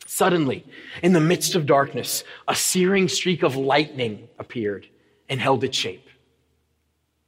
[0.07, 0.65] suddenly,
[1.03, 4.87] in the midst of darkness, a searing streak of lightning appeared
[5.29, 6.07] and held its shape.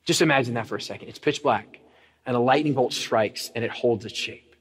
[0.04, 1.10] Just imagine that for a second.
[1.10, 1.80] It's pitch black
[2.26, 4.56] and a lightning bolt strikes and it holds its shape.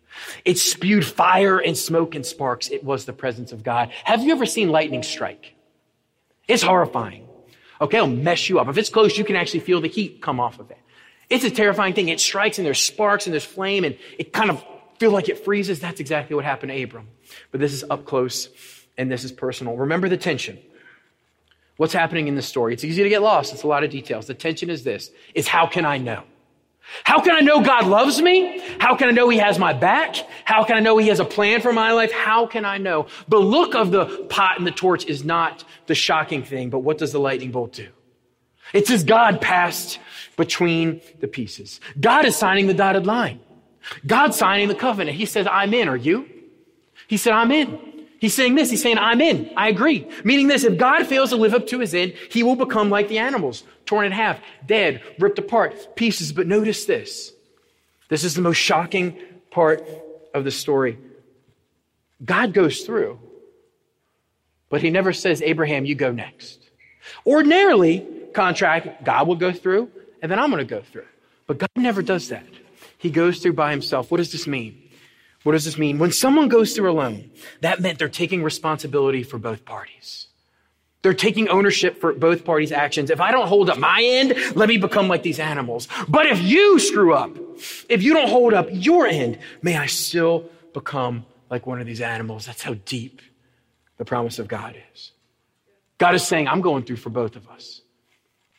[0.45, 2.69] It spewed fire and smoke and sparks.
[2.69, 3.91] It was the presence of God.
[4.05, 5.55] Have you ever seen lightning strike?
[6.49, 7.27] It's horrifying.
[7.81, 8.69] Okay, it'll mess you up.
[8.69, 10.79] If it's close, you can actually feel the heat come off of it.
[11.31, 12.09] It's a terrifying thing.
[12.09, 14.63] It strikes and there's sparks and there's flame and it kind of
[14.99, 15.81] feels like it freezes.
[15.81, 17.09] That's exactly what happened to Abram.
[17.51, 18.51] But this is up close
[18.99, 19.77] and this is personal.
[19.77, 20.59] Remember the tension.
[21.79, 22.75] What's happening in the story?
[22.75, 23.53] It's easy to get lost.
[23.53, 24.27] It's a lot of details.
[24.27, 26.23] The tension is this, is how can I know?
[27.05, 28.61] How can I know God loves me?
[28.79, 30.17] How can I know He has my back?
[30.45, 32.13] How can I know He has a plan for my life?
[32.13, 33.07] How can I know?
[33.29, 36.99] The look of the pot and the torch is not the shocking thing, but what
[36.99, 37.89] does the lightning bolt do?
[38.73, 39.99] It says God passed
[40.37, 41.81] between the pieces.
[42.01, 43.41] God is signing the dotted line.
[44.07, 45.17] God's signing the covenant.
[45.17, 45.89] He says, I'm in.
[45.89, 46.29] Are you?
[47.09, 47.92] He said, I'm in.
[48.23, 48.71] He's saying this.
[48.71, 49.51] He's saying, I'm in.
[49.57, 50.07] I agree.
[50.23, 53.09] Meaning this, if God fails to live up to his end, he will become like
[53.09, 56.33] the animals, torn in half, dead, ripped apart, pieces.
[56.33, 57.33] But notice this.
[58.11, 59.19] This is the most shocking
[59.51, 59.85] part
[60.33, 60.99] of the story.
[62.25, 63.19] God goes through,
[64.69, 66.61] but he never says, Abraham, you go next.
[67.27, 69.91] Ordinarily, contract, God will go through,
[70.23, 71.07] and then I'm going to go through.
[71.49, 72.47] But God never does that.
[72.99, 74.13] He goes through by himself.
[74.13, 74.81] What does this mean?
[75.43, 75.99] What does this mean?
[75.99, 80.29] When someone goes through alone, that meant they're taking responsibility for both parties.
[81.03, 83.11] They're taking ownership for both parties' actions.
[83.11, 85.89] If I don't hold up my end, let me become like these animals.
[86.09, 87.37] But if you screw up,
[87.89, 92.01] if you don't hold up your end, may I still become like one of these
[92.01, 92.47] animals.
[92.47, 93.21] That's how deep
[93.97, 95.11] the promise of God is.
[95.99, 97.81] God is saying, I'm going through for both of us.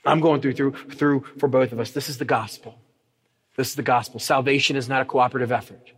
[0.06, 1.92] I'm going through, through, through for both of us.
[1.92, 2.78] This is the gospel.
[3.56, 4.20] This is the gospel.
[4.20, 5.94] Salvation is not a cooperative effort.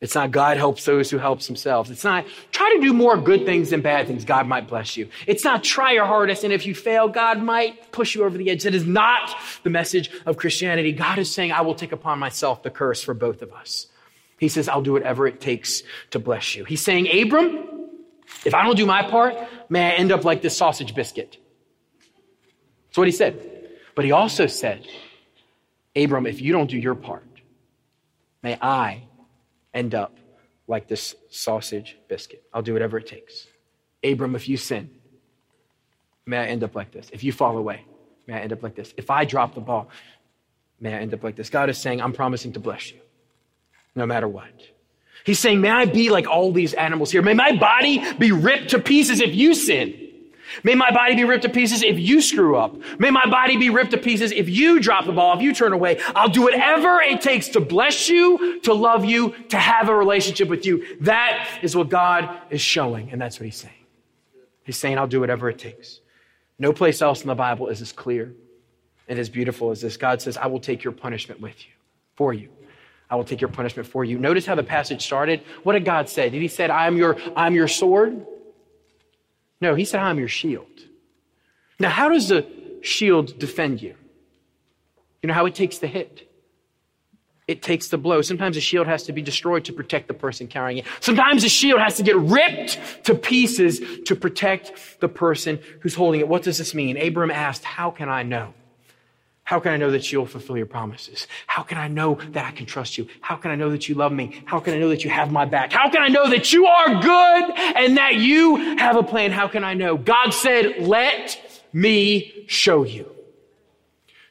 [0.00, 1.90] It's not God helps those who helps themselves.
[1.90, 4.24] It's not try to do more good things than bad things.
[4.24, 5.10] God might bless you.
[5.26, 8.48] It's not try your hardest and if you fail, God might push you over the
[8.48, 8.62] edge.
[8.62, 10.92] That is not the message of Christianity.
[10.92, 13.88] God is saying, I will take upon myself the curse for both of us.
[14.38, 15.82] He says, I'll do whatever it takes
[16.12, 16.64] to bless you.
[16.64, 17.90] He's saying, Abram,
[18.46, 19.36] if I don't do my part,
[19.68, 21.36] may I end up like this sausage biscuit.
[22.88, 23.68] That's what he said.
[23.94, 24.88] But he also said,
[25.94, 27.26] Abram, if you don't do your part,
[28.42, 29.02] may I
[29.74, 30.16] end up
[30.66, 32.42] like this sausage biscuit.
[32.52, 33.46] I'll do whatever it takes.
[34.04, 34.90] Abram, if you sin,
[36.26, 37.10] may I end up like this.
[37.12, 37.84] If you fall away,
[38.26, 38.94] may I end up like this.
[38.96, 39.88] If I drop the ball,
[40.80, 41.50] may I end up like this.
[41.50, 42.98] God is saying, I'm promising to bless you
[43.94, 44.50] no matter what.
[45.24, 47.20] He's saying, may I be like all these animals here.
[47.20, 50.09] May my body be ripped to pieces if you sin.
[50.62, 52.76] May my body be ripped to pieces if you screw up.
[52.98, 55.72] May my body be ripped to pieces if you drop the ball, if you turn
[55.72, 56.00] away.
[56.14, 60.48] I'll do whatever it takes to bless you, to love you, to have a relationship
[60.48, 60.84] with you.
[61.00, 63.74] That is what God is showing, and that's what He's saying.
[64.64, 66.00] He's saying, I'll do whatever it takes.
[66.58, 68.32] No place else in the Bible is as clear
[69.08, 69.96] and as beautiful as this.
[69.96, 71.72] God says, I will take your punishment with you,
[72.16, 72.48] for you.
[73.08, 74.18] I will take your punishment for you.
[74.18, 75.42] Notice how the passage started.
[75.64, 76.30] What did God say?
[76.30, 78.24] Did He say, I'm your, I'm your sword?
[79.60, 80.66] No, he said, I'm your shield.
[81.78, 82.46] Now, how does the
[82.82, 83.94] shield defend you?
[85.22, 86.26] You know how it takes the hit?
[87.46, 88.22] It takes the blow.
[88.22, 90.86] Sometimes a shield has to be destroyed to protect the person carrying it.
[91.00, 96.20] Sometimes a shield has to get ripped to pieces to protect the person who's holding
[96.20, 96.28] it.
[96.28, 96.96] What does this mean?
[96.96, 98.54] Abram asked, How can I know?
[99.50, 101.26] How can I know that you'll fulfill your promises?
[101.48, 103.08] How can I know that I can trust you?
[103.20, 104.44] How can I know that you love me?
[104.44, 105.72] How can I know that you have my back?
[105.72, 109.32] How can I know that you are good and that you have a plan?
[109.32, 109.96] How can I know?
[109.96, 111.36] God said, let
[111.72, 113.10] me show you.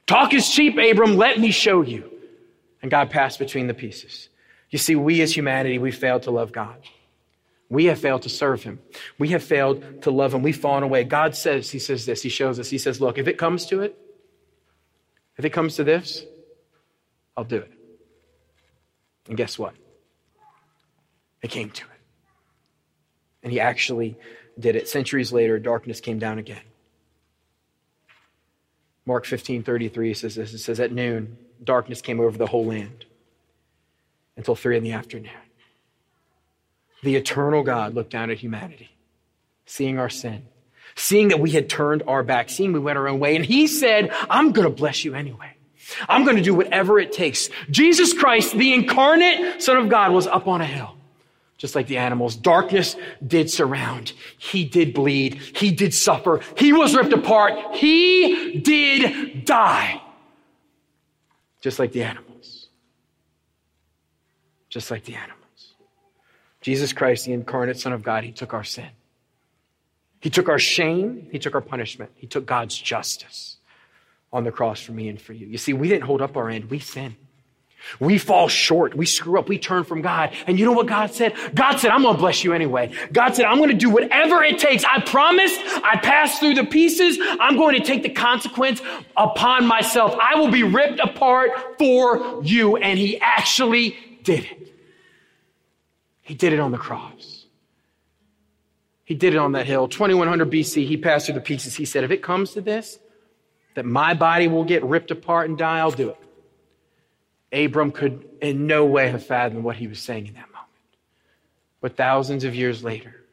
[0.07, 1.17] Talk is cheap, Abram.
[1.17, 2.09] Let me show you.
[2.81, 4.29] And God passed between the pieces.
[4.69, 6.77] You see, we as humanity, we failed to love God.
[7.67, 8.79] We have failed to serve him.
[9.17, 10.43] We have failed to love him.
[10.43, 11.03] We've fallen away.
[11.03, 13.81] God says, he says this, he shows us, he says, look, if it comes to
[13.81, 13.99] it,
[15.39, 16.25] if it comes to this,
[17.37, 17.71] I'll do it.
[19.29, 19.73] And guess what?
[21.41, 22.01] It came to it.
[23.41, 24.17] And he actually
[24.59, 24.89] did it.
[24.89, 26.61] Centuries later, darkness came down again.
[29.05, 30.53] Mark 15 33 says this.
[30.53, 33.05] It says, At noon, darkness came over the whole land
[34.35, 35.31] until three in the afternoon.
[37.01, 38.89] The eternal God looked down at humanity,
[39.65, 40.47] seeing our sin,
[40.95, 43.35] seeing that we had turned our back, seeing we went our own way.
[43.35, 45.53] And he said, I'm going to bless you anyway.
[46.07, 47.49] I'm going to do whatever it takes.
[47.69, 50.95] Jesus Christ, the incarnate Son of God, was up on a hill.
[51.57, 54.13] Just like the animals, darkness did surround.
[54.37, 55.33] He did bleed.
[55.35, 56.39] He did suffer.
[56.55, 57.75] He was ripped apart.
[57.75, 60.01] He did die.
[61.59, 62.69] Just like the animals.
[64.69, 65.73] Just like the animals.
[66.61, 68.89] Jesus Christ, the incarnate Son of God, He took our sin.
[70.19, 73.57] He took our shame, He took our punishment, He took God's justice
[74.31, 75.47] on the cross for me and for you.
[75.47, 77.15] You see, we didn't hold up our end, we sin.
[77.99, 78.95] We fall short.
[78.95, 79.47] We screw up.
[79.47, 80.33] We turn from God.
[80.47, 81.33] And you know what God said?
[81.55, 82.91] God said, I'm going to bless you anyway.
[83.11, 84.83] God said, I'm going to do whatever it takes.
[84.83, 87.17] I promised I passed through the pieces.
[87.21, 88.81] I'm going to take the consequence
[89.15, 90.15] upon myself.
[90.21, 92.75] I will be ripped apart for you.
[92.77, 94.73] And he actually did it.
[96.21, 97.38] He did it on the cross.
[99.09, 99.87] He did it on that hill.
[99.87, 101.75] 2100 BC, he passed through the pieces.
[101.75, 102.99] He said, if it comes to this,
[103.73, 106.11] that my body will get ripped apart and die, I'll do
[107.51, 107.65] it.
[107.65, 110.69] Abram could in no way have fathomed what he was saying in that moment.
[111.81, 113.25] But thousands of years later,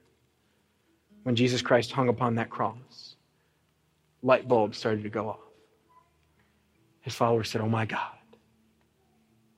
[1.24, 3.14] when Jesus Christ hung upon that cross,
[4.22, 5.40] light bulbs started to go off.
[7.02, 8.16] His followers said, Oh my God,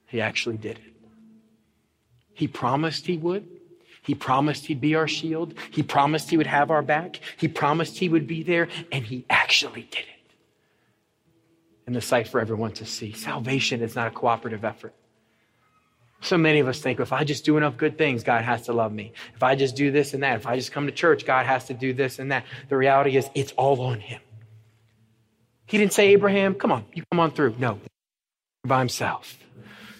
[0.06, 0.94] he actually did it.
[2.34, 3.57] He promised he would.
[4.08, 5.52] He promised he'd be our shield.
[5.70, 7.20] He promised he would have our back.
[7.36, 10.32] He promised he would be there, and he actually did it.
[11.86, 13.12] In the sight for everyone to see.
[13.12, 14.94] Salvation is not a cooperative effort.
[16.22, 18.72] So many of us think if I just do enough good things, God has to
[18.72, 19.12] love me.
[19.34, 21.66] If I just do this and that, if I just come to church, God has
[21.66, 22.46] to do this and that.
[22.70, 24.22] The reality is, it's all on Him.
[25.66, 27.56] He didn't say, Abraham, come on, you come on through.
[27.58, 27.78] No,
[28.64, 29.36] by Himself.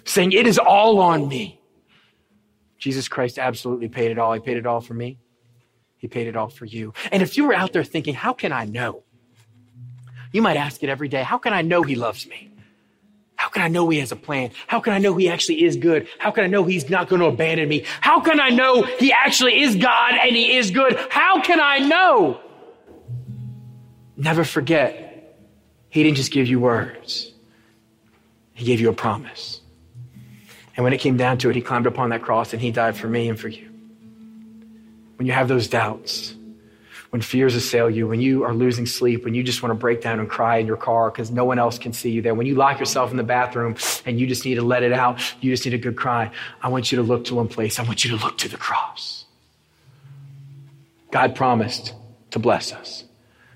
[0.05, 1.58] Saying, it is all on me.
[2.79, 4.33] Jesus Christ absolutely paid it all.
[4.33, 5.19] He paid it all for me.
[5.97, 6.95] He paid it all for you.
[7.11, 9.03] And if you were out there thinking, how can I know?
[10.33, 11.23] You might ask it every day.
[11.23, 12.53] How can I know he loves me?
[13.35, 14.51] How can I know he has a plan?
[14.67, 16.09] How can I know he actually is good?
[16.19, 17.85] How can I know he's not going to abandon me?
[18.01, 20.97] How can I know he actually is God and he is good?
[21.11, 22.41] How can I know?
[24.17, 25.05] Never forget
[25.89, 27.33] He didn't just give you words,
[28.53, 29.61] He gave you a promise.
[30.79, 32.97] And when it came down to it, He climbed upon that cross and He died
[32.97, 33.69] for me and for you.
[35.17, 36.37] When you have those doubts,
[37.11, 40.03] when fears assail you, when you are losing sleep, when you just want to break
[40.03, 42.47] down and cry in your car because no one else can see you there, when
[42.47, 43.75] you lock yourself in the bathroom
[44.07, 46.31] and you just need to let it out, you just need a good cry,
[46.63, 47.81] I want you to look to one place.
[47.81, 49.25] I want you to look to the cross.
[51.11, 51.93] God promised
[52.31, 53.03] to bless us.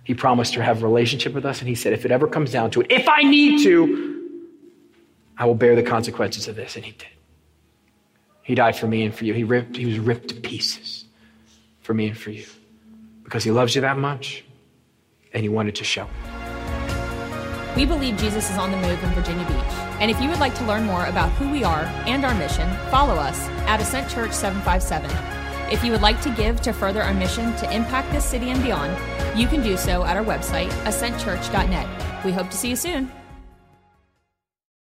[0.03, 2.51] He promised to have a relationship with us, and He said, if it ever comes
[2.51, 4.29] down to it, if I need to,
[5.39, 6.75] I will bear the consequences of this.
[6.75, 7.12] And He did.
[8.43, 9.35] He died for me and for you.
[9.35, 11.05] He, ripped, he was ripped to pieces
[11.81, 12.47] for me and for you
[13.25, 14.45] because He loves you that much,
[15.33, 16.07] and He wanted to show
[17.77, 19.79] We believe Jesus is on the move in Virginia Beach.
[20.01, 22.69] And if you would like to learn more about who we are and our mission,
[22.91, 25.09] follow us at Ascent Church 757.
[25.73, 28.63] If you would like to give to further our mission to impact this city and
[28.63, 28.93] beyond,
[29.39, 32.25] you can do so at our website, ascentchurch.net.
[32.25, 33.11] We hope to see you soon.